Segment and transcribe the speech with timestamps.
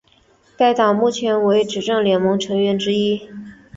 [0.57, 3.29] 该党目前为执政联盟成员之一。